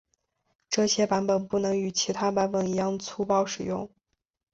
[0.67, 3.87] 这些版本不能与其他版本一样粗暴使用。